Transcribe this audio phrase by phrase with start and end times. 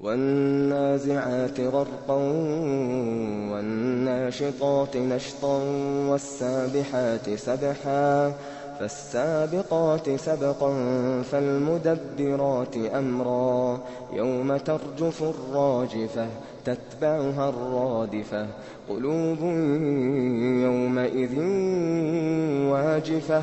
[0.00, 2.14] وَالنَّازِعَاتِ غَرْقًا
[3.52, 5.56] وَالنَّاشِطَاتِ نَشْطًا
[6.10, 8.32] وَالسَّابِحَاتِ سَبْحًا
[8.80, 10.72] فَالسَّابِقَاتِ سَبْقًا
[11.22, 13.78] فَالْمُدَبِّرَاتِ أَمْرًا
[14.12, 16.26] يَوْمَ تَرْجُفُ الرَّاجِفَةُ
[16.64, 18.46] تَتْبَعُهَا الرَّادِفَةُ
[18.88, 19.42] قُلُوبٌ
[20.64, 21.38] يَوْمَئِذٍ
[22.72, 23.42] وَاجِفَةٌ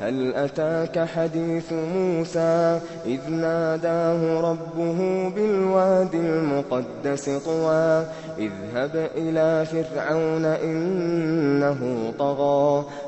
[0.00, 8.06] هَلْ أَتَاكَ حَدِيثُ مُوسَىٰ إِذْ نَادَاهُ رَبُّهُ بِالْوَادِ الْمُقَدَّسِ طُوًى
[8.38, 12.84] اذْهَبْ إِلَىٰ فِرْعَوْنَ إِنَّهُ طَغَىٰ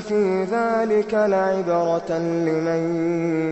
[0.00, 2.80] فِي ذَٰلِكَ لَعِبْرَةً لِّمَن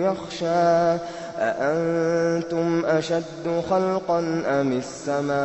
[0.03, 0.99] يَخْشَىٰ
[1.39, 5.45] أَأَنتُمْ أَشَدُّ خَلْقًا أَمِ السَّمَاءُ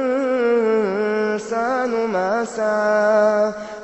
[2.12, 3.52] مَا سَعَىٰ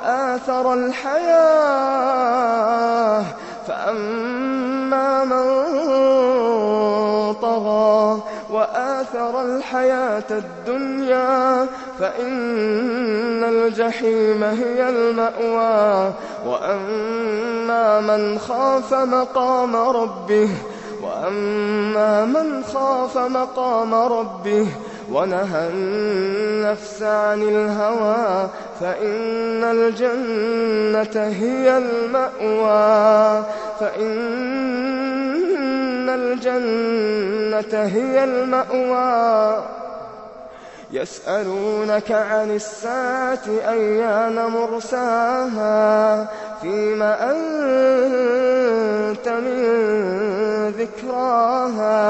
[0.00, 1.44] وَآثَرَ الْحَيَاةَ
[8.50, 11.66] وَآثَرَ الْحَيَاةَ الدُّنْيَا
[11.98, 16.12] فَإِنَّ الْجَحِيمَ هِيَ الْمَأْوَىٰ.
[16.46, 18.94] وَأَمَّا مَنْ خَافَ
[23.18, 24.66] مَقَامَ رَبِّهِ
[25.10, 28.48] وَنَهَى النَّفْسَ عَنِ الْهَوَىٰ
[28.80, 31.16] فَإِنَّ الْجَنَّةَ
[37.86, 39.64] هِيَ الْمَأْوَىٰ.
[40.92, 46.26] يَسْأَلُونَكَ عَنِ السَّاعَةِ أَيَّانَ مُرْسَاهَا؟
[46.62, 47.48] فِيمَ أَنتَ
[49.28, 49.62] مِن
[50.78, 52.09] ذِكْرَاهَا.